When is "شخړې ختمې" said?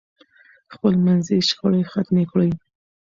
1.47-2.25